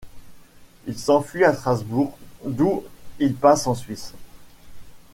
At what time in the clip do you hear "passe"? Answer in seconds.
3.35-3.67